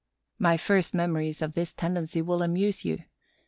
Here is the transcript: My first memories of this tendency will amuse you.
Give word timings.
My 0.39 0.57
first 0.57 0.95
memories 0.95 1.43
of 1.43 1.53
this 1.53 1.73
tendency 1.73 2.23
will 2.23 2.41
amuse 2.41 2.83
you. 2.83 3.03